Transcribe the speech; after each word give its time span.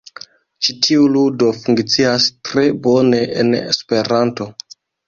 Ĉi 0.67 0.73
tiu 0.87 1.03
ludo 1.17 1.51
funkcias 1.59 2.27
tre 2.51 2.67
bone 2.89 3.25
en 3.45 3.55
Esperanto. 3.63 4.55